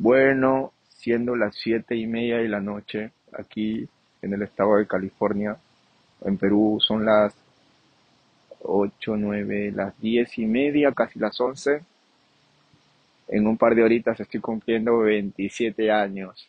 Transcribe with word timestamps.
Bueno, 0.00 0.72
siendo 0.90 1.34
las 1.34 1.56
siete 1.56 1.96
y 1.96 2.06
media 2.06 2.36
de 2.36 2.48
la 2.48 2.60
noche 2.60 3.10
aquí 3.36 3.88
en 4.22 4.32
el 4.32 4.42
estado 4.42 4.76
de 4.76 4.86
California, 4.86 5.56
en 6.24 6.38
Perú 6.38 6.78
son 6.80 7.04
las 7.04 7.34
ocho, 8.60 9.16
nueve, 9.16 9.72
las 9.74 10.00
diez 10.00 10.38
y 10.38 10.46
media, 10.46 10.92
casi 10.92 11.18
las 11.18 11.40
once. 11.40 11.82
En 13.26 13.48
un 13.48 13.56
par 13.56 13.74
de 13.74 13.82
horitas 13.82 14.20
estoy 14.20 14.38
cumpliendo 14.38 14.98
27 14.98 15.90
años. 15.90 16.48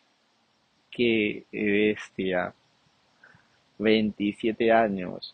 Qué 0.91 1.43
bestia. 1.51 2.53
27 3.79 4.71
años. 4.71 5.33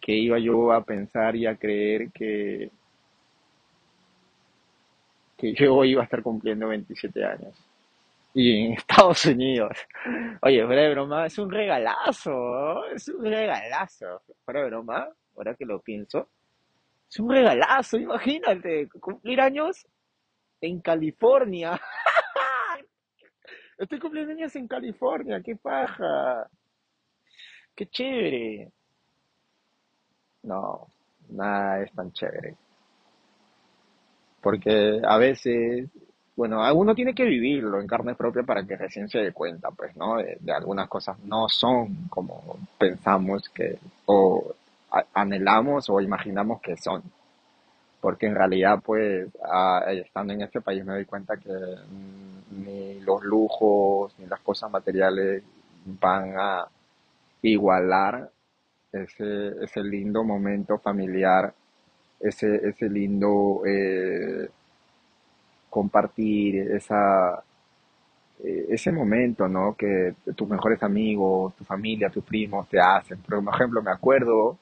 ¿Qué 0.00 0.14
iba 0.14 0.38
yo 0.38 0.72
a 0.72 0.82
pensar 0.82 1.36
y 1.36 1.44
a 1.44 1.54
creer 1.54 2.10
que, 2.12 2.70
que 5.40 5.54
yo 5.54 5.84
iba 5.84 6.02
a 6.02 6.04
estar 6.04 6.22
cumpliendo 6.22 6.68
27 6.68 7.24
años? 7.24 7.54
Y 8.34 8.66
en 8.66 8.72
Estados 8.74 9.24
Unidos. 9.24 9.76
Oye, 10.42 10.64
fuera 10.66 10.82
de 10.82 10.90
broma, 10.90 11.26
es 11.26 11.38
un 11.38 11.50
regalazo. 11.50 12.86
Es 12.86 13.08
un 13.08 13.24
regalazo. 13.24 14.20
Fuera 14.44 14.60
de 14.60 14.66
broma, 14.66 15.08
ahora 15.36 15.54
que 15.54 15.64
lo 15.64 15.80
pienso. 15.80 16.28
Es 17.08 17.18
un 17.18 17.30
regalazo, 17.30 17.96
imagínate, 17.96 18.88
cumplir 19.00 19.40
años 19.40 19.84
en 20.60 20.80
California. 20.80 21.80
Estoy 23.78 23.98
cumpliendo 23.98 24.32
años 24.32 24.54
en 24.54 24.68
California, 24.68 25.40
qué 25.42 25.56
paja. 25.56 26.48
Qué 27.74 27.86
chévere. 27.86 28.70
No, 30.42 30.86
nada 31.30 31.82
es 31.82 31.92
tan 31.92 32.12
chévere. 32.12 32.56
Porque 34.42 35.00
a 35.06 35.18
veces, 35.18 35.88
bueno, 36.36 36.62
uno 36.74 36.94
tiene 36.94 37.14
que 37.14 37.24
vivirlo 37.24 37.80
en 37.80 37.86
carne 37.86 38.14
propia 38.14 38.42
para 38.42 38.64
que 38.66 38.76
recién 38.76 39.08
se 39.08 39.18
dé 39.18 39.32
cuenta, 39.32 39.70
pues, 39.70 39.94
¿no? 39.96 40.16
De, 40.16 40.38
algunas 40.52 40.88
cosas 40.88 41.18
no 41.24 41.48
son 41.48 42.08
como 42.08 42.58
pensamos 42.78 43.48
que, 43.50 43.78
o 44.06 44.54
a- 44.92 45.04
anhelamos 45.14 45.90
o 45.90 46.00
imaginamos 46.00 46.60
que 46.62 46.76
son. 46.76 47.02
Porque 48.00 48.26
en 48.26 48.34
realidad, 48.34 48.80
pues, 48.84 49.28
ah, 49.44 49.84
estando 49.90 50.32
en 50.32 50.42
este 50.42 50.60
país 50.62 50.84
me 50.84 50.94
doy 50.94 51.04
cuenta 51.04 51.36
que 51.36 51.50
mm, 51.50 52.64
ni 52.64 53.00
los 53.00 53.22
lujos 53.22 54.14
ni 54.18 54.26
las 54.26 54.40
cosas 54.40 54.70
materiales 54.70 55.42
van 55.84 56.34
a 56.38 56.66
igualar 57.42 58.30
ese, 58.92 59.50
ese 59.64 59.82
lindo 59.84 60.24
momento 60.24 60.78
familiar, 60.78 61.54
ese, 62.20 62.68
ese 62.68 62.88
lindo 62.88 63.62
eh, 63.66 64.48
compartir, 65.68 66.72
esa, 66.72 67.42
eh, 68.44 68.66
ese 68.70 68.92
momento, 68.92 69.48
¿no? 69.48 69.74
Que 69.74 70.14
tus 70.34 70.48
mejores 70.48 70.82
amigos, 70.82 71.54
tu 71.56 71.64
familia, 71.64 72.10
tus 72.10 72.24
primos 72.24 72.68
te 72.68 72.78
hacen. 72.80 73.18
Por 73.18 73.42
ejemplo, 73.54 73.82
me 73.82 73.90
acuerdo 73.90 74.58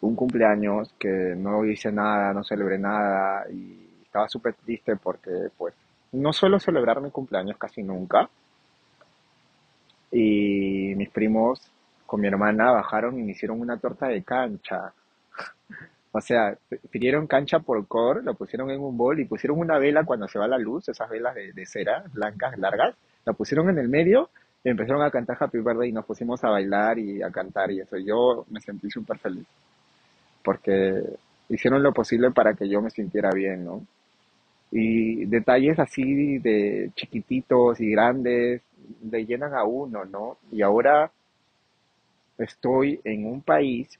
un 0.00 0.14
cumpleaños 0.14 0.94
que 0.98 1.34
no 1.36 1.64
hice 1.64 1.90
nada, 1.90 2.32
no 2.32 2.44
celebré 2.44 2.78
nada 2.78 3.46
y 3.50 4.02
estaba 4.04 4.28
súper 4.28 4.54
triste 4.54 4.96
porque, 4.96 5.48
pues, 5.56 5.74
no 6.12 6.32
suelo 6.32 6.60
celebrar 6.60 7.00
mi 7.00 7.10
cumpleaños 7.10 7.56
casi 7.58 7.82
nunca 7.82 8.28
y 10.12 10.94
mis 10.96 11.10
primos 11.10 11.60
con 12.06 12.20
mi 12.20 12.28
hermana 12.28 12.70
bajaron 12.70 13.18
y 13.18 13.22
me 13.24 13.32
hicieron 13.32 13.60
una 13.60 13.78
torta 13.78 14.06
de 14.06 14.22
cancha. 14.22 14.92
O 16.16 16.20
sea, 16.20 16.56
pidieron 16.92 17.26
cancha 17.26 17.58
por 17.58 17.88
core, 17.88 18.22
lo 18.22 18.34
pusieron 18.34 18.70
en 18.70 18.80
un 18.80 18.96
bol 18.96 19.18
y 19.18 19.24
pusieron 19.24 19.58
una 19.58 19.78
vela 19.80 20.04
cuando 20.04 20.28
se 20.28 20.38
va 20.38 20.46
la 20.46 20.58
luz, 20.58 20.88
esas 20.88 21.10
velas 21.10 21.34
de, 21.34 21.66
cera, 21.66 22.04
blancas, 22.12 22.56
largas, 22.56 22.94
la 23.24 23.32
pusieron 23.32 23.68
en 23.68 23.78
el 23.78 23.88
medio 23.88 24.30
y 24.62 24.68
empezaron 24.68 25.02
a 25.02 25.10
cantar 25.10 25.36
Happy 25.40 25.58
Birthday 25.58 25.88
y 25.88 25.92
nos 25.92 26.04
pusimos 26.04 26.44
a 26.44 26.50
bailar 26.50 27.00
y 27.00 27.20
a 27.20 27.32
cantar 27.32 27.72
y 27.72 27.80
eso. 27.80 27.96
Yo 27.98 28.46
me 28.48 28.60
sentí 28.60 28.88
súper 28.90 29.18
feliz 29.18 29.44
porque 30.44 31.02
hicieron 31.48 31.82
lo 31.82 31.92
posible 31.92 32.30
para 32.30 32.54
que 32.54 32.68
yo 32.68 32.80
me 32.80 32.90
sintiera 32.90 33.30
bien, 33.34 33.64
¿no? 33.64 33.84
Y 34.70 35.24
detalles 35.24 35.80
así 35.80 36.38
de 36.38 36.92
chiquititos 36.94 37.80
y 37.80 37.90
grandes 37.90 38.62
le 39.10 39.26
llenan 39.26 39.52
a 39.52 39.64
uno, 39.64 40.04
¿no? 40.04 40.38
Y 40.52 40.62
ahora 40.62 41.10
estoy 42.38 43.00
en 43.02 43.26
un 43.26 43.42
país 43.42 43.98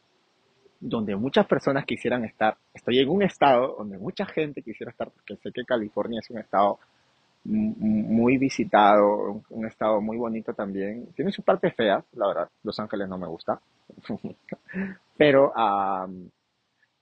donde 0.85 1.17
muchas 1.17 1.47
personas 1.47 1.87
quisieran 1.87 2.25
estar. 2.25 2.57
Estoy 2.75 2.99
en 2.99 3.09
un 3.09 3.23
estado 3.23 3.77
donde 3.79 3.97
mucha 3.97 4.27
gente 4.27 4.61
quisiera 4.63 4.91
estar, 4.91 5.11
porque 5.11 5.37
sé 5.37 5.51
que 5.51 5.65
California 5.65 6.21
es 6.21 6.29
un 6.29 6.39
estado 6.39 6.79
muy 7.45 8.39
visitado, 8.39 9.43
un, 9.51 9.67
estado 9.67 10.01
muy 10.01 10.19
bonito 10.19 10.53
también. 10.53 11.07
Tiene 11.15 11.33
sus 11.33 11.45
partes 11.45 11.75
feas, 11.75 12.05
la 12.13 12.29
verdad. 12.29 12.49
Los 12.63 12.79
Ángeles 12.79 13.09
no 13.09 13.17
me 13.17 13.27
gusta. 13.27 13.59
Pero 15.17 15.57
am, 15.57 16.29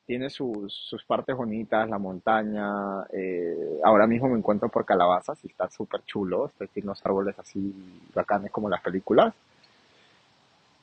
tiene 0.07 0.31
sus, 0.31 0.73
sus 0.73 1.05
partes 1.05 1.37
bonitas, 1.37 1.89
la 1.89 1.99
montaña. 1.99 3.03
eh, 3.13 3.81
ahora 3.85 4.07
mismo 4.07 4.29
me 4.29 4.39
encuentro 4.39 4.69
por 4.69 4.85
Calabazas 4.85 5.45
y 5.45 5.49
está 5.49 5.69
súper 5.69 6.05
chulo. 6.05 6.47
Estoy 6.47 6.69
en 6.77 6.87
los 6.87 7.05
árboles 7.05 7.37
así 7.37 7.75
bacanes 8.15 8.53
como 8.53 8.69
las 8.69 8.81
películas. 8.81 9.35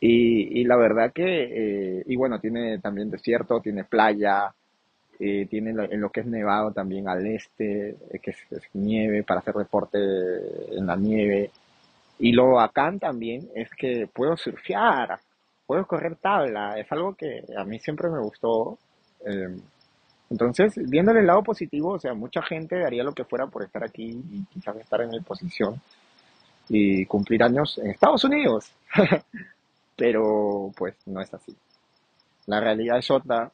Y, 0.02 0.62
y 0.62 0.64
la 0.66 0.78
verdad 0.78 1.12
que, 1.14 2.00
eh, 2.00 2.04
y 2.08 2.16
bueno, 2.16 2.40
tiene 2.40 2.80
también 2.80 3.12
desierto, 3.12 3.60
tiene 3.62 3.84
playa, 3.84 4.54
eh, 5.20 5.48
tiene 5.50 5.74
lo- 5.74 5.92
en 5.92 6.02
lo 6.02 6.12
que 6.12 6.22
es 6.22 6.26
nevado 6.28 6.72
también 6.74 7.08
al 7.10 7.26
este, 7.28 7.90
eh, 7.92 8.20
que 8.22 8.32
es, 8.32 8.38
nieve 8.74 9.24
para 9.24 9.42
hacer 9.42 9.56
deporte 9.56 10.00
en 10.00 10.86
la 10.88 10.96
nieve. 10.96 11.52
Y 12.20 12.34
lo 12.34 12.54
bacán 12.54 13.00
también 13.00 13.50
es 13.56 13.70
que 13.72 14.08
puedo 14.14 14.38
surfear, 14.38 15.20
puedo 15.68 15.86
correr 15.88 16.18
tabla, 16.18 16.80
es 16.80 16.92
algo 16.92 17.16
que 17.16 17.44
a 17.58 17.64
mí 17.66 17.80
siempre 17.80 18.10
me 18.10 18.20
gustó. 18.22 18.78
eh, 19.26 19.58
entonces, 20.30 20.76
viéndole 20.90 21.22
el 21.22 21.28
lado 21.28 21.44
positivo, 21.44 21.92
o 21.94 22.00
sea, 22.00 22.14
mucha 22.14 22.42
gente 22.44 22.78
daría 22.80 23.04
lo 23.04 23.14
que 23.14 23.26
fuera 23.26 23.48
por 23.48 23.64
estar 23.64 23.84
aquí 23.84 24.22
y 24.32 24.44
quizás 24.54 24.76
estar 24.78 25.02
en 25.02 25.10
mi 25.12 25.20
posición 25.22 25.82
y 26.70 27.06
cumplir 27.06 27.44
años 27.44 27.78
en 27.80 27.92
Estados 27.92 28.24
Unidos. 28.26 28.72
Pero 30.00 30.72
pues 30.76 30.96
no 31.08 31.20
es 31.22 31.32
así. 31.34 31.56
La 32.48 32.62
realidad 32.62 32.98
es 32.98 33.12
otra 33.12 33.52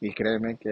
y 0.00 0.14
créeme 0.14 0.56
que 0.56 0.70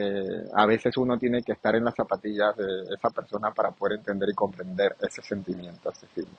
a 0.55 0.67
veces 0.67 0.97
uno 0.97 1.19
tiene 1.19 1.43
que 1.43 1.53
estar 1.53 1.75
en 1.75 1.85
las 1.85 1.97
zapatillas 1.97 2.57
de 2.57 2.95
esa 2.95 3.11
persona 3.11 3.51
para 3.51 3.73
poder 3.73 3.99
entender 3.99 4.29
y 4.31 4.35
comprender 4.35 4.95
ese 5.03 5.21
sentimiento, 5.21 5.91
ese 5.91 6.07
feeling. 6.07 6.31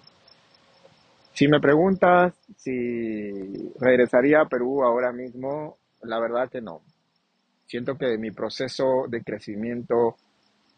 Si 1.33 1.47
me 1.49 1.59
preguntas 1.59 2.33
si 2.55 3.73
regresaría 3.79 4.41
a 4.41 4.47
Perú 4.47 4.83
ahora 4.83 5.11
mismo, 5.11 5.77
la 6.03 6.19
verdad 6.19 6.49
que 6.49 6.61
no. 6.61 6.81
Siento 7.65 7.97
que 7.97 8.17
mi 8.17 8.31
proceso 8.31 9.05
de 9.09 9.21
crecimiento, 9.21 10.15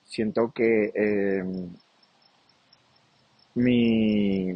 siento 0.04 0.52
que 0.54 0.92
eh, 0.96 1.44
mi, 3.54 4.52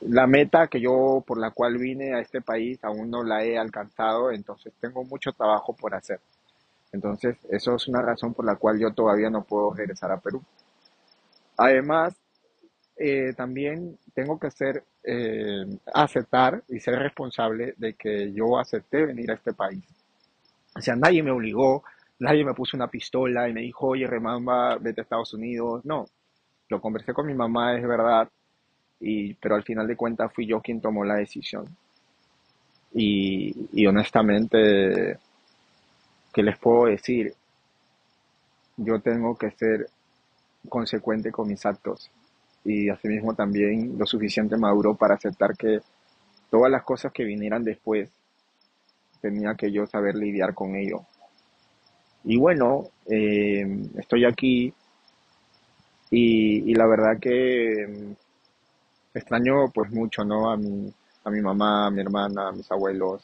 la 0.00 0.26
meta 0.26 0.68
que 0.68 0.80
yo 0.80 1.22
por 1.26 1.38
la 1.38 1.50
cual 1.50 1.78
vine 1.78 2.14
a 2.14 2.20
este 2.20 2.40
país 2.40 2.78
aún 2.82 3.10
no 3.10 3.22
la 3.22 3.44
he 3.44 3.58
alcanzado, 3.58 4.30
entonces 4.30 4.72
tengo 4.80 5.04
mucho 5.04 5.32
trabajo 5.32 5.74
por 5.74 5.94
hacer. 5.94 6.20
Entonces, 6.92 7.36
eso 7.50 7.74
es 7.76 7.88
una 7.88 8.02
razón 8.02 8.34
por 8.34 8.44
la 8.44 8.56
cual 8.56 8.78
yo 8.78 8.92
todavía 8.92 9.30
no 9.30 9.44
puedo 9.44 9.72
regresar 9.72 10.10
a 10.10 10.20
Perú. 10.20 10.42
Además, 11.56 12.14
eh, 12.96 13.32
también 13.36 13.98
tengo 14.14 14.38
que 14.38 14.50
ser, 14.50 14.84
eh, 15.04 15.64
aceptar 15.94 16.62
y 16.68 16.80
ser 16.80 16.98
responsable 16.98 17.74
de 17.76 17.94
que 17.94 18.32
yo 18.32 18.58
acepté 18.58 19.06
venir 19.06 19.30
a 19.30 19.34
este 19.34 19.52
país. 19.52 19.84
O 20.76 20.80
sea, 20.80 20.96
nadie 20.96 21.22
me 21.22 21.30
obligó, 21.30 21.84
nadie 22.18 22.44
me 22.44 22.54
puso 22.54 22.76
una 22.76 22.88
pistola 22.88 23.48
y 23.48 23.52
me 23.52 23.62
dijo, 23.62 23.88
oye, 23.88 24.06
Remamba, 24.06 24.76
vete 24.78 25.00
a 25.00 25.04
Estados 25.04 25.34
Unidos. 25.34 25.84
No, 25.84 26.06
lo 26.68 26.80
conversé 26.80 27.12
con 27.12 27.26
mi 27.26 27.34
mamá, 27.34 27.76
es 27.76 27.86
verdad, 27.86 28.28
y, 29.00 29.34
pero 29.34 29.54
al 29.54 29.62
final 29.64 29.86
de 29.86 29.96
cuentas 29.96 30.32
fui 30.32 30.46
yo 30.46 30.60
quien 30.60 30.80
tomó 30.80 31.04
la 31.04 31.16
decisión. 31.16 31.64
Y, 32.92 33.68
y 33.72 33.86
honestamente, 33.86 35.18
¿qué 36.32 36.42
les 36.42 36.58
puedo 36.58 36.86
decir? 36.86 37.34
Yo 38.76 39.00
tengo 39.00 39.36
que 39.36 39.50
ser 39.52 39.88
consecuente 40.68 41.30
con 41.30 41.48
mis 41.48 41.64
actos 41.64 42.10
y 42.64 42.90
asimismo 42.90 43.34
también 43.34 43.96
lo 43.98 44.04
suficiente 44.06 44.56
maduro 44.56 44.94
para 44.94 45.14
aceptar 45.14 45.56
que 45.56 45.80
todas 46.50 46.70
las 46.70 46.82
cosas 46.82 47.12
que 47.12 47.24
vinieran 47.24 47.64
después 47.64 48.10
tenía 49.20 49.54
que 49.54 49.70
yo 49.70 49.86
saber 49.86 50.14
lidiar 50.14 50.54
con 50.54 50.74
ello. 50.74 51.02
Y 52.24 52.36
bueno, 52.36 52.88
eh, 53.06 53.66
estoy 53.98 54.26
aquí 54.26 54.72
y, 56.10 56.70
y 56.70 56.74
la 56.74 56.86
verdad 56.86 57.18
que 57.18 58.14
extraño 59.20 59.70
pues 59.72 59.90
mucho, 59.92 60.24
¿no? 60.24 60.50
A 60.50 60.56
mi, 60.56 60.92
a 61.24 61.30
mi 61.30 61.40
mamá, 61.40 61.86
a 61.86 61.90
mi 61.90 62.00
hermana, 62.00 62.48
a 62.48 62.52
mis 62.52 62.70
abuelos. 62.70 63.22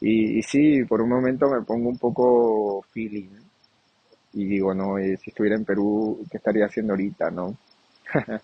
Y, 0.00 0.38
y 0.38 0.42
sí, 0.42 0.84
por 0.84 1.02
un 1.02 1.10
momento 1.10 1.48
me 1.50 1.62
pongo 1.62 1.88
un 1.90 1.98
poco 1.98 2.82
feeling 2.90 3.28
y 4.32 4.44
digo, 4.46 4.74
no, 4.74 4.98
eh, 4.98 5.16
si 5.16 5.30
estuviera 5.30 5.56
en 5.56 5.64
Perú, 5.64 6.24
¿qué 6.30 6.36
estaría 6.36 6.66
haciendo 6.66 6.92
ahorita, 6.92 7.30
no? 7.30 7.56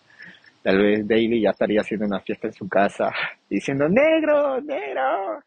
Tal 0.62 0.78
vez 0.78 1.06
Daily 1.06 1.40
ya 1.42 1.50
estaría 1.50 1.80
haciendo 1.80 2.06
una 2.06 2.20
fiesta 2.20 2.48
en 2.48 2.52
su 2.52 2.68
casa, 2.68 3.12
diciendo, 3.48 3.88
negro, 3.88 4.60
negro, 4.60 5.42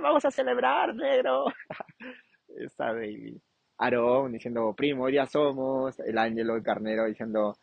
vamos 0.00 0.24
a 0.24 0.30
celebrar, 0.30 0.94
negro. 0.94 1.46
Está 2.48 2.92
Daily. 2.92 3.40
Aaron 3.78 4.32
diciendo, 4.32 4.72
primo, 4.76 5.08
día 5.08 5.26
somos. 5.26 5.98
El 6.00 6.16
Ángelo, 6.18 6.54
el 6.54 6.62
carnero, 6.62 7.06
diciendo, 7.06 7.56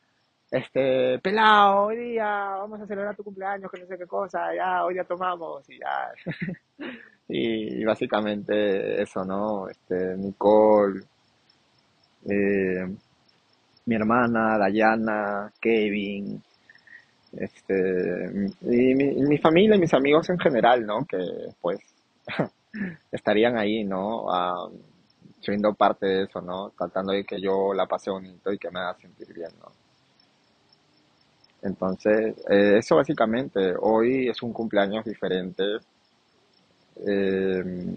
este, 0.51 1.19
pelado, 1.19 1.85
hoy 1.85 1.97
día 1.97 2.25
vamos 2.25 2.81
a 2.81 2.87
celebrar 2.87 3.15
tu 3.15 3.23
cumpleaños, 3.23 3.71
que 3.71 3.81
no 3.81 3.87
sé 3.87 3.97
qué 3.97 4.07
cosa, 4.07 4.53
ya, 4.55 4.83
hoy 4.83 4.95
día 4.95 5.03
tomamos 5.03 5.69
y 5.69 5.79
ya. 5.79 6.11
y, 7.27 7.83
básicamente 7.85 9.01
eso, 9.01 9.23
¿no? 9.23 9.69
Este, 9.69 10.17
Nicole, 10.17 11.01
eh, 12.25 12.87
mi 13.85 13.95
hermana, 13.95 14.57
Dayana, 14.57 15.51
Kevin, 15.61 16.41
este, 17.33 18.49
y 18.61 18.95
mi, 18.95 19.37
familia 19.37 19.75
y 19.75 19.79
mis 19.79 19.93
amigos 19.93 20.29
en 20.31 20.39
general, 20.39 20.83
¿no? 20.83 21.05
Que 21.05 21.19
pues 21.61 21.79
estarían 23.11 23.55
ahí, 23.55 23.83
¿no? 23.83 24.23
Uh, 24.23 24.81
siendo 25.41 25.75
parte 25.75 26.07
de 26.07 26.23
eso, 26.23 26.41
¿no? 26.41 26.71
Tratando 26.71 27.13
de 27.13 27.23
que 27.23 27.39
yo 27.39 27.73
la 27.73 27.85
pase 27.85 28.09
bonito 28.09 28.51
y 28.51 28.57
que 28.57 28.71
me 28.71 28.79
haga 28.79 28.95
sentir 28.95 29.31
bien, 29.33 29.51
¿no? 29.59 29.88
Entonces, 31.61 32.35
eh, 32.49 32.77
eso 32.77 32.95
básicamente, 32.95 33.73
hoy 33.79 34.29
es 34.29 34.41
un 34.41 34.53
cumpleaños 34.53 35.03
diferente, 35.03 35.63
eh, 37.05 37.95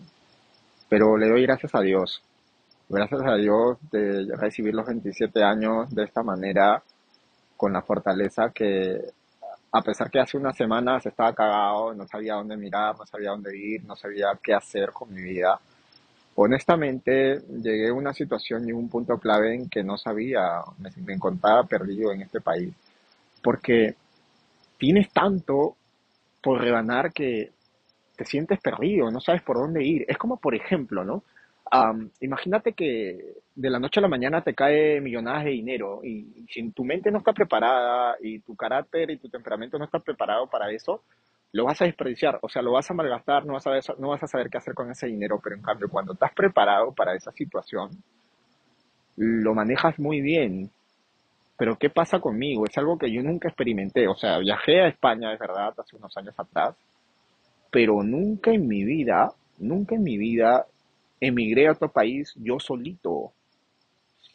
pero 0.89 1.17
le 1.17 1.29
doy 1.29 1.43
gracias 1.43 1.75
a 1.75 1.81
Dios, 1.81 2.23
gracias 2.89 3.23
a 3.23 3.37
Dios 3.37 3.79
de 3.91 4.35
recibir 4.37 4.75
los 4.75 4.87
27 4.87 5.43
años 5.43 5.95
de 5.95 6.05
esta 6.05 6.23
manera, 6.23 6.83
con 7.57 7.73
la 7.73 7.83
fortaleza 7.83 8.51
que, 8.51 9.01
a 9.71 9.83
pesar 9.83 10.11
que 10.11 10.21
hace 10.21 10.37
unas 10.37 10.57
semanas 10.57 11.07
estaba 11.07 11.33
cagado, 11.33 11.95
no 11.95 12.07
sabía 12.09 12.35
dónde 12.35 12.57
mirar, 12.57 12.99
no 12.99 13.07
sabía 13.07 13.31
dónde 13.31 13.57
ir, 13.57 13.85
no 13.85 13.95
sabía 13.95 14.39
qué 14.43 14.55
hacer 14.55 14.91
con 14.91 15.15
mi 15.15 15.23
vida, 15.23 15.61
honestamente 16.35 17.41
llegué 17.63 17.89
a 17.91 17.95
una 17.95 18.13
situación 18.13 18.69
y 18.69 18.73
un 18.73 18.89
punto 18.89 19.19
clave 19.19 19.55
en 19.55 19.69
que 19.69 19.85
no 19.85 19.97
sabía, 19.97 20.63
me, 20.79 20.91
me 21.05 21.15
encontraba 21.15 21.63
perdido 21.65 22.13
en 22.13 22.23
este 22.23 22.41
país 22.41 22.75
porque 23.43 23.95
tienes 24.79 25.11
tanto 25.13 25.77
por 26.43 26.61
rebanar 26.61 27.13
que 27.13 27.51
te 28.17 28.25
sientes 28.25 28.61
perdido, 28.61 29.11
no 29.11 29.21
sabes 29.21 29.43
por 29.43 29.57
dónde 29.57 29.85
ir. 29.85 30.05
Es 30.09 30.19
como, 30.19 30.39
por 30.39 30.55
ejemplo, 30.55 31.05
¿no? 31.05 31.23
imagínate 32.21 32.75
que 32.75 33.37
de 33.55 33.71
la 33.71 33.79
noche 33.79 33.99
a 33.99 34.03
la 34.03 34.09
mañana 34.09 34.43
te 34.43 34.55
cae 34.55 35.01
millonadas 35.01 35.45
de 35.45 35.53
dinero 35.53 36.01
y, 36.05 36.45
si 36.51 36.71
tu 36.73 36.85
mente 36.85 37.11
no 37.11 37.19
está 37.19 37.33
preparada 37.33 38.17
y 38.21 38.41
tu 38.41 38.55
carácter 38.55 39.11
y 39.11 39.17
tu 39.17 39.31
temperamento 39.31 39.79
no 39.79 39.87
está 39.87 39.99
preparado 39.99 40.47
para 40.49 40.71
eso, 40.71 41.03
lo 41.53 41.65
vas 41.65 41.81
a 41.81 41.87
desperdiciar, 41.87 42.39
o 42.43 42.49
sea, 42.49 42.63
lo 42.63 42.73
vas 42.73 42.91
a 42.91 42.95
malgastar, 42.95 43.47
no 43.47 43.55
vas 43.55 43.67
a, 43.67 43.95
no 43.99 44.09
vas 44.09 44.23
a 44.23 44.27
saber 44.27 44.51
qué 44.51 44.59
hacer 44.59 44.75
con 44.75 44.91
ese 44.91 45.07
dinero, 45.07 45.41
pero 45.43 45.57
en 45.57 45.63
cambio 45.63 45.89
cuando 45.89 46.13
estás 46.13 46.33
preparado 46.35 46.93
para 46.93 47.15
esa 47.15 47.33
situación, 47.33 47.91
lo 49.17 49.55
manejas 49.55 49.99
muy 49.99 50.21
bien 50.21 50.71
pero 51.57 51.77
¿qué 51.77 51.91
pasa 51.91 52.21
conmigo? 52.21 52.65
Es 52.67 52.77
algo 52.79 52.99
que 52.99 53.11
yo 53.13 53.23
nunca 53.23 53.49
experimenté. 53.49 54.09
O 54.09 54.15
sea, 54.15 54.39
viajé 54.39 54.81
a 54.81 54.89
España, 54.89 55.33
es 55.33 55.39
verdad, 55.39 55.73
hace 55.77 55.97
unos 55.97 56.17
años 56.17 56.35
atrás, 56.37 56.75
pero 57.71 58.03
nunca 58.03 58.53
en 58.53 58.67
mi 58.67 58.85
vida, 58.85 59.33
nunca 59.59 59.95
en 59.95 60.03
mi 60.03 60.17
vida 60.17 60.67
emigré 61.21 61.69
a 61.69 61.73
otro 61.73 61.91
país 61.91 62.33
yo 62.37 62.59
solito, 62.59 63.33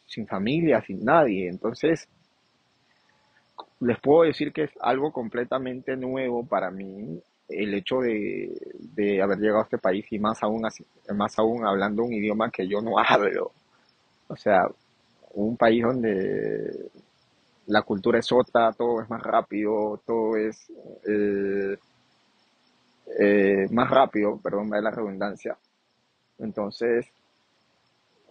sin 0.05 0.25
familia, 0.27 0.81
sin 0.81 1.03
nadie. 1.03 1.49
Entonces, 1.49 2.07
les 3.79 3.99
puedo 3.99 4.23
decir 4.23 4.53
que 4.53 4.63
es 4.63 4.71
algo 4.81 5.11
completamente 5.11 5.95
nuevo 5.95 6.45
para 6.45 6.71
mí 6.71 7.21
el 7.49 7.73
hecho 7.73 7.99
de, 7.99 8.51
de 8.95 9.21
haber 9.21 9.37
llegado 9.37 9.59
a 9.59 9.63
este 9.63 9.77
país 9.77 10.05
y 10.11 10.19
más 10.19 10.43
aún, 10.43 10.63
más 11.15 11.39
aún 11.39 11.65
hablando 11.65 12.03
un 12.03 12.13
idioma 12.13 12.51
que 12.51 12.67
yo 12.67 12.81
no 12.81 12.97
hablo. 13.05 13.51
O 14.27 14.35
sea, 14.35 14.67
un 15.33 15.55
país 15.55 15.83
donde 15.83 16.89
la 17.67 17.81
cultura 17.81 18.19
es 18.19 18.31
otra, 18.31 18.71
todo 18.73 19.01
es 19.01 19.09
más 19.09 19.21
rápido, 19.21 20.01
todo 20.05 20.37
es 20.37 20.71
eh, 21.07 21.77
eh, 23.19 23.67
más 23.71 23.89
rápido, 23.89 24.39
perdón, 24.41 24.69
da 24.69 24.81
la 24.81 24.91
redundancia. 24.91 25.57
Entonces, 26.39 27.07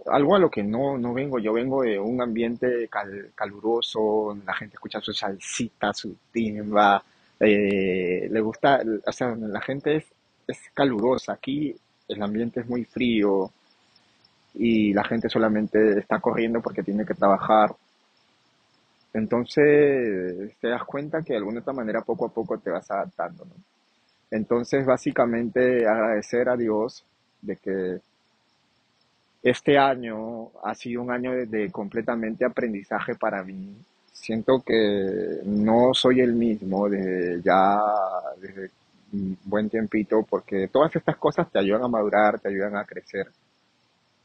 algo 0.06 0.36
a 0.36 0.38
lo 0.38 0.50
que 0.50 0.62
no, 0.62 0.96
no 0.98 1.12
vengo, 1.12 1.38
yo 1.38 1.52
vengo 1.52 1.82
de 1.82 1.98
un 1.98 2.20
ambiente 2.22 2.88
caluroso, 3.34 4.36
la 4.44 4.54
gente 4.54 4.76
escucha 4.76 5.00
su 5.00 5.12
salsita, 5.12 5.92
su 5.92 6.16
timba, 6.32 7.02
eh, 7.40 8.28
le 8.30 8.40
gusta, 8.40 8.82
o 9.04 9.12
sea, 9.12 9.34
la 9.34 9.60
gente 9.60 9.96
es, 9.96 10.04
es 10.46 10.58
calurosa, 10.72 11.34
aquí 11.34 11.74
el 12.08 12.22
ambiente 12.22 12.60
es 12.60 12.68
muy 12.68 12.84
frío 12.84 13.50
y 14.54 14.94
la 14.94 15.04
gente 15.04 15.28
solamente 15.28 15.98
está 15.98 16.20
corriendo 16.20 16.62
porque 16.62 16.82
tiene 16.82 17.04
que 17.04 17.14
trabajar 17.14 17.74
entonces 19.16 20.54
te 20.60 20.68
das 20.68 20.84
cuenta 20.84 21.22
que 21.22 21.32
de 21.32 21.38
alguna 21.38 21.62
manera 21.72 22.02
poco 22.02 22.26
a 22.26 22.28
poco 22.28 22.58
te 22.58 22.70
vas 22.70 22.90
adaptando, 22.90 23.46
¿no? 23.46 23.54
Entonces 24.30 24.84
básicamente 24.84 25.86
agradecer 25.86 26.50
a 26.50 26.56
Dios 26.56 27.02
de 27.40 27.56
que 27.56 28.00
este 29.42 29.78
año 29.78 30.50
ha 30.62 30.74
sido 30.74 31.00
un 31.00 31.10
año 31.10 31.32
de, 31.32 31.70
completamente 31.70 32.44
aprendizaje 32.44 33.14
para 33.14 33.42
mí. 33.42 33.74
Siento 34.12 34.60
que 34.60 35.40
no 35.44 35.94
soy 35.94 36.20
el 36.20 36.34
mismo 36.34 36.88
desde 36.88 37.40
ya, 37.42 37.78
desde 38.38 38.70
un 39.12 39.38
buen 39.44 39.70
tiempito, 39.70 40.26
porque 40.28 40.68
todas 40.68 40.94
estas 40.94 41.16
cosas 41.16 41.50
te 41.50 41.58
ayudan 41.58 41.84
a 41.84 41.88
madurar, 41.88 42.38
te 42.38 42.48
ayudan 42.48 42.76
a 42.76 42.84
crecer. 42.84 43.28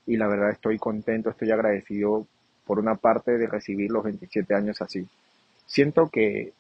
Y 0.07 0.17
la 0.17 0.27
verdad 0.27 0.49
estoy 0.49 0.77
contento, 0.77 1.29
estoy 1.29 1.51
agradecido 1.51 2.25
por 2.65 2.79
una 2.79 2.95
parte 2.95 3.37
de 3.37 3.47
recibir 3.47 3.91
los 3.91 4.03
27 4.03 4.53
años 4.53 4.81
así. 4.81 5.07
Siento 5.65 6.09
que 6.09 6.53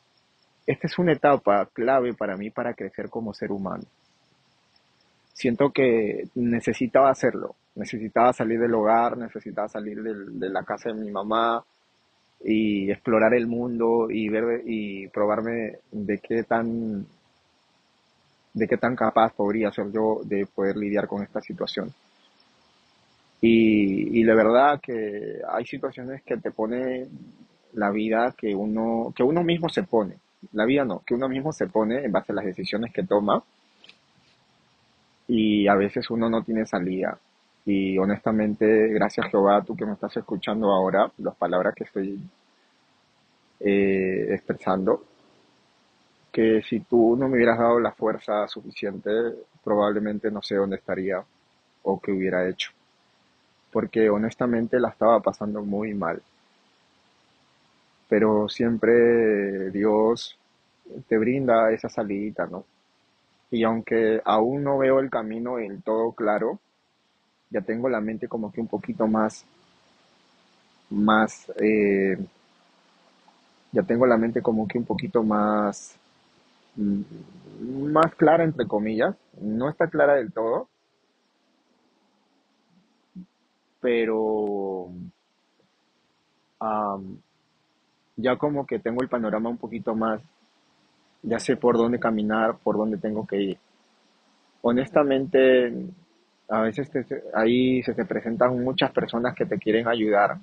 esta 0.65 0.87
es 0.87 0.99
una 0.99 1.13
etapa 1.13 1.67
clave 1.73 2.13
para 2.13 2.37
mí 2.37 2.49
para 2.49 2.73
crecer 2.73 3.09
como 3.09 3.33
ser 3.33 3.51
humano. 3.51 3.83
Siento 5.33 5.71
que 5.71 6.27
necesitaba 6.35 7.09
hacerlo, 7.09 7.55
necesitaba 7.75 8.31
salir 8.33 8.59
del 8.59 8.73
hogar, 8.73 9.17
necesitaba 9.17 9.67
salir 9.67 10.01
de 10.01 10.49
la 10.49 10.63
casa 10.63 10.89
de 10.89 11.01
mi 11.01 11.09
mamá 11.09 11.63
y 12.43 12.91
explorar 12.91 13.33
el 13.33 13.47
mundo 13.47 14.09
y 14.09 14.29
ver 14.29 14.61
y 14.65 15.07
probarme 15.07 15.77
de 15.91 16.17
qué 16.19 16.43
tan 16.43 17.05
de 18.53 18.67
qué 18.67 18.77
tan 18.77 18.95
capaz 18.95 19.33
podría 19.33 19.71
ser 19.71 19.91
yo 19.91 20.21
de 20.23 20.45
poder 20.45 20.75
lidiar 20.75 21.07
con 21.07 21.23
esta 21.23 21.41
situación. 21.41 21.93
Y, 23.41 24.19
y 24.19 24.23
la 24.23 24.35
verdad 24.35 24.79
que 24.79 25.41
hay 25.49 25.65
situaciones 25.65 26.21
que 26.23 26.37
te 26.37 26.51
pone 26.51 27.07
la 27.73 27.89
vida 27.89 28.33
que 28.37 28.53
uno, 28.55 29.13
que 29.15 29.23
uno 29.23 29.43
mismo 29.43 29.69
se 29.69 29.83
pone. 29.83 30.17
La 30.53 30.65
vida 30.65 30.85
no, 30.85 31.01
que 31.05 31.13
uno 31.13 31.27
mismo 31.27 31.51
se 31.51 31.67
pone 31.67 32.03
en 32.05 32.11
base 32.11 32.31
a 32.31 32.35
las 32.35 32.45
decisiones 32.45 32.93
que 32.93 33.03
toma. 33.03 33.43
Y 35.27 35.67
a 35.67 35.75
veces 35.75 36.09
uno 36.09 36.29
no 36.29 36.43
tiene 36.43 36.65
salida. 36.65 37.17
Y 37.65 37.97
honestamente, 37.97 38.87
gracias 38.89 39.27
Jehová, 39.29 39.63
tú 39.63 39.75
que 39.75 39.85
me 39.85 39.93
estás 39.93 40.15
escuchando 40.17 40.71
ahora, 40.71 41.11
las 41.19 41.35
palabras 41.35 41.75
que 41.75 41.83
estoy 41.83 42.19
eh, 43.59 44.27
expresando, 44.31 45.05
que 46.31 46.61
si 46.63 46.79
tú 46.81 47.15
no 47.15 47.27
me 47.27 47.35
hubieras 47.35 47.59
dado 47.59 47.79
la 47.79 47.91
fuerza 47.91 48.47
suficiente, 48.47 49.11
probablemente 49.63 50.31
no 50.31 50.41
sé 50.41 50.55
dónde 50.55 50.77
estaría 50.77 51.23
o 51.83 51.99
qué 51.99 52.11
hubiera 52.11 52.47
hecho 52.47 52.71
porque 53.71 54.09
honestamente 54.09 54.79
la 54.79 54.89
estaba 54.89 55.19
pasando 55.21 55.63
muy 55.63 55.93
mal. 55.93 56.21
Pero 58.09 58.49
siempre 58.49 59.71
Dios 59.71 60.37
te 61.07 61.17
brinda 61.17 61.71
esa 61.71 61.89
salida, 61.89 62.47
¿no? 62.47 62.65
Y 63.49 63.63
aunque 63.63 64.21
aún 64.25 64.63
no 64.63 64.77
veo 64.77 64.99
el 64.99 65.09
camino 65.09 65.59
en 65.59 65.81
todo 65.81 66.11
claro, 66.13 66.59
ya 67.49 67.61
tengo 67.61 67.89
la 67.89 68.01
mente 68.01 68.27
como 68.27 68.51
que 68.51 68.61
un 68.61 68.67
poquito 68.67 69.07
más, 69.07 69.45
más, 70.89 71.51
eh, 71.59 72.17
ya 73.71 73.83
tengo 73.83 74.05
la 74.05 74.17
mente 74.17 74.41
como 74.41 74.67
que 74.67 74.77
un 74.77 74.85
poquito 74.85 75.23
más, 75.23 75.95
mm, 76.75 77.01
más 77.91 78.15
clara 78.15 78.43
entre 78.43 78.67
comillas. 78.67 79.15
No 79.41 79.69
está 79.69 79.87
clara 79.87 80.15
del 80.15 80.31
todo, 80.31 80.69
pero 83.81 84.87
ya 88.15 88.37
como 88.37 88.65
que 88.65 88.79
tengo 88.79 89.01
el 89.01 89.09
panorama 89.09 89.49
un 89.49 89.57
poquito 89.57 89.95
más, 89.95 90.21
ya 91.23 91.39
sé 91.39 91.57
por 91.57 91.77
dónde 91.77 91.99
caminar, 91.99 92.57
por 92.63 92.77
dónde 92.77 92.97
tengo 92.97 93.25
que 93.25 93.41
ir. 93.41 93.57
Honestamente, 94.61 95.73
a 96.49 96.61
veces 96.61 96.89
ahí 97.33 97.81
se 97.83 97.93
te 97.93 98.05
presentan 98.05 98.63
muchas 98.63 98.91
personas 98.91 99.35
que 99.35 99.45
te 99.45 99.57
quieren 99.57 99.87
ayudar 99.87 100.37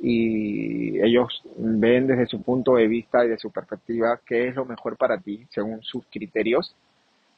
y 0.00 1.00
ellos 1.00 1.42
ven 1.56 2.08
desde 2.08 2.26
su 2.26 2.42
punto 2.42 2.74
de 2.74 2.88
vista 2.88 3.24
y 3.24 3.28
de 3.28 3.38
su 3.38 3.50
perspectiva 3.52 4.20
qué 4.26 4.48
es 4.48 4.56
lo 4.56 4.64
mejor 4.64 4.96
para 4.96 5.18
ti 5.18 5.46
según 5.50 5.82
sus 5.82 6.04
criterios, 6.06 6.74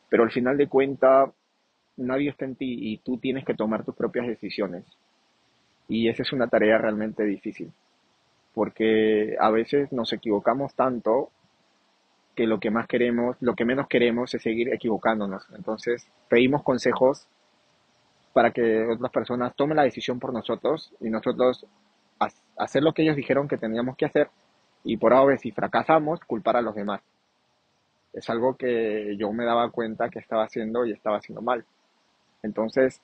pero 0.09 0.23
al 0.23 0.31
final 0.31 0.57
de 0.57 0.69
cuentas 0.69 1.31
nadie 1.97 2.31
está 2.31 2.45
en 2.45 2.57
ti 2.57 2.77
y 2.81 2.99
tú 2.99 3.19
tienes 3.19 3.45
que 3.45 3.55
tomar 3.55 3.85
tus 3.85 3.95
propias 3.95 4.27
decisiones. 4.27 4.85
Y 5.89 6.09
esa 6.09 6.23
es 6.23 6.33
una 6.33 6.49
tarea 6.49 6.79
realmente 6.79 7.25
difícil, 7.25 7.73
porque 8.55 9.37
a 9.39 9.51
veces 9.51 9.93
nos 9.93 10.13
equivocamos 10.13 10.75
tanto 10.75 11.31
que 12.35 12.47
lo 12.47 12.59
que 12.59 12.71
más 12.71 12.87
queremos, 12.87 13.37
lo 13.41 13.55
que 13.55 13.65
menos 13.65 13.87
queremos 13.89 14.35
es 14.35 14.43
seguir 14.43 14.73
equivocándonos. 14.73 15.47
Entonces 15.55 16.09
pedimos 16.29 16.63
consejos 16.63 17.29
para 18.33 18.51
que 18.51 18.85
otras 18.87 19.13
personas 19.13 19.55
tomen 19.55 19.77
la 19.77 19.85
decisión 19.85 20.19
por 20.19 20.33
nosotros 20.33 20.93
y 21.01 21.11
nosotros 21.11 21.67
hacer 22.57 22.83
lo 22.83 22.93
que 22.93 23.03
ellos 23.03 23.17
dijeron 23.17 23.49
que 23.49 23.59
teníamos 23.59 23.97
que 23.97 24.07
hacer 24.07 24.29
y 24.83 24.97
por 24.97 25.13
ahora 25.13 25.39
si 25.39 25.51
fracasamos, 25.51 26.21
culpar 26.21 26.57
a 26.57 26.63
los 26.63 26.75
demás. 26.75 27.01
Es 28.13 28.29
algo 28.31 28.57
que 28.57 29.17
yo 29.17 29.33
me 29.33 29.45
daba 29.45 29.71
cuenta 29.71 30.09
que 30.09 30.19
estaba 30.19 30.45
haciendo 30.45 30.85
y 30.85 30.93
estaba 30.93 31.19
haciendo 31.19 31.43
mal. 31.43 31.65
Entonces, 32.45 33.01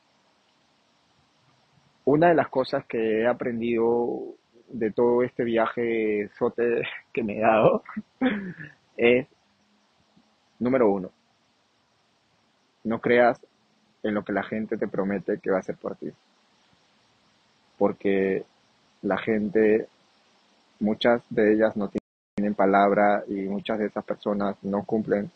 una 2.05 2.29
de 2.29 2.35
las 2.35 2.49
cosas 2.49 2.85
que 2.85 3.23
he 3.23 3.27
aprendido 3.27 4.35
de 4.69 4.91
todo 4.91 5.23
este 5.23 5.45
viaje 5.45 6.29
sote 6.39 6.83
que 7.13 7.23
me 7.23 7.39
he 7.39 7.41
dado 7.41 7.83
es, 8.99 9.27
número 10.59 10.91
uno, 10.91 11.11
no 12.85 13.01
creas 13.01 13.41
en 14.03 14.15
lo 14.15 14.25
que 14.25 14.35
la 14.35 14.43
gente 14.43 14.77
te 14.77 14.87
promete 14.87 15.41
que 15.41 15.51
va 15.51 15.57
a 15.57 15.61
hacer 15.61 15.77
por 15.77 15.97
ti. 15.97 16.11
Porque 17.79 18.45
la 19.01 19.17
gente, 19.17 19.89
muchas 20.81 21.23
de 21.31 21.55
ellas 21.55 21.79
no 21.79 21.91
tienen 22.37 22.55
palabra 22.55 23.25
y 23.27 23.49
muchas 23.49 23.79
de 23.79 23.87
esas 23.87 24.05
personas 24.05 24.57
no 24.63 24.85
cumplen. 24.85 25.31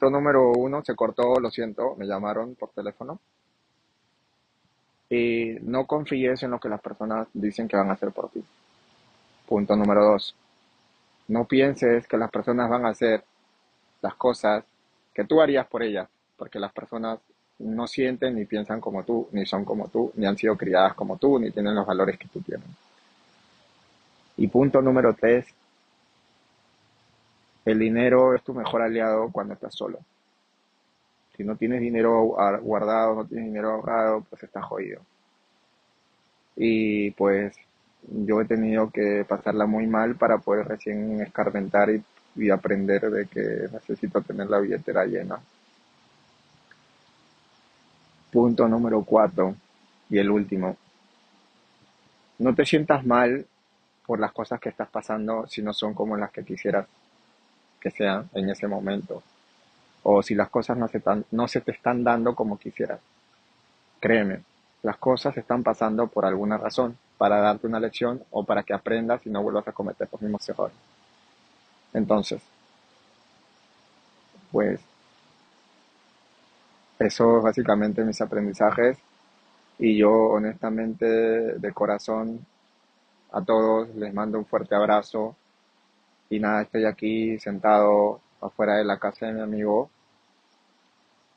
Punto 0.00 0.16
número 0.16 0.52
uno, 0.52 0.82
se 0.82 0.94
cortó, 0.94 1.38
lo 1.38 1.50
siento, 1.50 1.94
me 1.96 2.06
llamaron 2.06 2.54
por 2.54 2.70
teléfono. 2.70 3.20
Y 5.10 5.58
no 5.60 5.86
confíes 5.86 6.42
en 6.42 6.52
lo 6.52 6.58
que 6.58 6.70
las 6.70 6.80
personas 6.80 7.28
dicen 7.34 7.68
que 7.68 7.76
van 7.76 7.90
a 7.90 7.92
hacer 7.92 8.10
por 8.10 8.30
ti. 8.30 8.42
Punto 9.46 9.76
número 9.76 10.02
dos, 10.02 10.34
no 11.28 11.44
pienses 11.44 12.06
que 12.06 12.16
las 12.16 12.30
personas 12.30 12.70
van 12.70 12.86
a 12.86 12.88
hacer 12.88 13.22
las 14.00 14.14
cosas 14.14 14.64
que 15.12 15.24
tú 15.24 15.42
harías 15.42 15.66
por 15.66 15.82
ellas, 15.82 16.08
porque 16.38 16.58
las 16.58 16.72
personas 16.72 17.18
no 17.58 17.86
sienten 17.86 18.36
ni 18.36 18.46
piensan 18.46 18.80
como 18.80 19.02
tú, 19.02 19.28
ni 19.32 19.44
son 19.44 19.66
como 19.66 19.88
tú, 19.88 20.12
ni 20.14 20.24
han 20.24 20.38
sido 20.38 20.56
criadas 20.56 20.94
como 20.94 21.18
tú, 21.18 21.38
ni 21.38 21.50
tienen 21.50 21.74
los 21.74 21.86
valores 21.86 22.18
que 22.18 22.28
tú 22.28 22.40
tienes. 22.40 22.68
Y 24.38 24.46
punto 24.46 24.80
número 24.80 25.12
tres, 25.12 25.44
el 27.64 27.78
dinero 27.78 28.34
es 28.34 28.42
tu 28.42 28.54
mejor 28.54 28.82
aliado 28.82 29.30
cuando 29.30 29.54
estás 29.54 29.74
solo. 29.74 29.98
Si 31.36 31.44
no 31.44 31.56
tienes 31.56 31.80
dinero 31.80 32.22
guardado, 32.62 33.14
no 33.14 33.24
tienes 33.24 33.46
dinero 33.46 33.70
ahorrado, 33.72 34.26
pues 34.28 34.42
estás 34.42 34.64
jodido. 34.64 35.00
Y 36.56 37.10
pues 37.12 37.56
yo 38.02 38.40
he 38.40 38.44
tenido 38.44 38.90
que 38.90 39.24
pasarla 39.26 39.66
muy 39.66 39.86
mal 39.86 40.16
para 40.16 40.38
poder 40.38 40.66
recién 40.66 41.20
escarmentar 41.20 41.90
y 41.90 42.02
y 42.36 42.50
aprender 42.50 43.10
de 43.10 43.26
que 43.26 43.68
necesito 43.72 44.20
tener 44.22 44.48
la 44.48 44.60
billetera 44.60 45.04
llena. 45.04 45.38
Punto 48.30 48.68
número 48.68 49.02
cuatro 49.02 49.54
y 50.08 50.18
el 50.18 50.30
último. 50.30 50.76
No 52.38 52.54
te 52.54 52.64
sientas 52.64 53.04
mal 53.04 53.44
por 54.06 54.18
las 54.18 54.32
cosas 54.32 54.60
que 54.60 54.68
estás 54.68 54.88
pasando 54.88 55.46
si 55.46 55.62
no 55.62 55.72
son 55.72 55.94
como 55.94 56.16
las 56.16 56.30
que 56.30 56.44
quisieras 56.44 56.86
que 57.80 57.90
sean 57.90 58.28
en 58.34 58.50
ese 58.50 58.66
momento. 58.66 59.22
O 60.02 60.22
si 60.22 60.34
las 60.34 60.48
cosas 60.48 60.76
no 60.76 60.88
se, 60.88 61.02
no 61.30 61.48
se 61.48 61.60
te 61.60 61.72
están 61.72 62.04
dando 62.04 62.34
como 62.34 62.58
quisieras. 62.58 63.00
Créeme, 64.00 64.42
las 64.82 64.96
cosas 64.96 65.36
están 65.36 65.62
pasando 65.62 66.06
por 66.06 66.24
alguna 66.24 66.56
razón, 66.56 66.96
para 67.18 67.40
darte 67.40 67.66
una 67.66 67.80
lección 67.80 68.22
o 68.30 68.44
para 68.44 68.62
que 68.62 68.72
aprendas 68.72 69.26
y 69.26 69.30
no 69.30 69.42
vuelvas 69.42 69.68
a 69.68 69.72
cometer 69.72 70.08
los 70.10 70.22
mismos 70.22 70.48
errores. 70.48 70.76
Entonces, 71.92 72.40
pues 74.50 74.80
eso 76.98 77.40
básicamente 77.40 78.04
mis 78.04 78.20
aprendizajes 78.20 78.98
y 79.78 79.96
yo 79.96 80.12
honestamente 80.12 81.06
de 81.06 81.72
corazón 81.72 82.44
a 83.32 83.42
todos 83.42 83.94
les 83.96 84.12
mando 84.12 84.38
un 84.38 84.46
fuerte 84.46 84.74
abrazo 84.74 85.36
y 86.30 86.38
nada, 86.38 86.62
estoy 86.62 86.84
aquí 86.84 87.38
sentado 87.38 88.20
afuera 88.40 88.76
de 88.76 88.84
la 88.84 88.98
casa 88.98 89.26
de 89.26 89.32
mi 89.32 89.40
amigo 89.40 89.90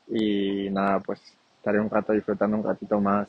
y 0.08 0.70
nada, 0.70 1.00
pues 1.00 1.20
estaré 1.58 1.80
un 1.80 1.90
rato 1.90 2.12
disfrutando 2.12 2.56
un 2.56 2.64
ratito 2.64 3.00
más 3.00 3.28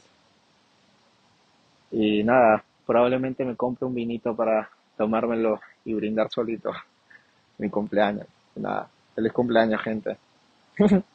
y 1.91 2.23
nada, 2.23 2.63
probablemente 2.85 3.43
me 3.43 3.55
compre 3.55 3.85
un 3.85 3.95
vinito 3.95 4.35
para 4.35 4.69
tomármelo 4.97 5.59
y 5.83 5.93
brindar 5.93 6.29
solito 6.29 6.71
mi 7.57 7.69
cumpleaños. 7.69 8.27
Nada, 8.55 8.87
feliz 9.15 9.33
cumpleaños, 9.33 9.81
gente. 9.81 10.17